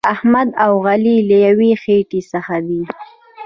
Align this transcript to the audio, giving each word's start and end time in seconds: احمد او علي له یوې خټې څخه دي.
احمد 0.13 0.49
او 0.65 0.73
علي 0.91 1.15
له 1.29 1.35
یوې 1.47 1.71
خټې 1.81 2.21
څخه 2.31 2.55
دي. 2.67 2.81